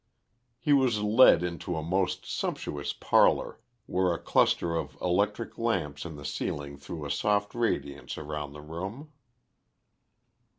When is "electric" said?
4.99-5.59